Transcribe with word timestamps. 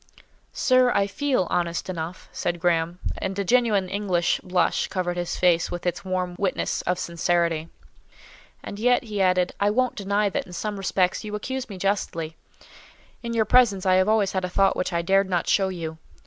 "Sir, 0.51 0.91
I 0.95 1.05
feel 1.05 1.45
honest 1.51 1.87
enough," 1.87 2.27
said 2.31 2.59
Graham; 2.59 2.97
and 3.19 3.37
a 3.37 3.43
genuine 3.43 3.87
English 3.87 4.41
blush 4.43 4.87
covered 4.87 5.15
his 5.15 5.37
face 5.37 5.69
with 5.69 5.85
its 5.85 6.03
warm 6.03 6.35
witness 6.39 6.81
of 6.87 6.97
sincerity. 6.97 7.69
"And 8.63 8.79
yet," 8.79 9.03
he 9.03 9.21
added, 9.21 9.53
"I 9.59 9.69
won't 9.69 9.93
deny 9.93 10.27
that 10.29 10.47
in 10.47 10.53
some 10.53 10.77
respects 10.77 11.23
you 11.23 11.35
accuse 11.35 11.69
me 11.69 11.77
justly. 11.77 12.35
In 13.21 13.35
your 13.35 13.45
presence 13.45 13.85
I 13.85 13.93
have 13.93 14.09
always 14.09 14.31
had 14.31 14.43
a 14.43 14.49
thought 14.49 14.75
which 14.75 14.91
I 14.91 15.03
dared 15.03 15.29
not 15.29 15.47
show 15.47 15.67
you. 15.69 15.99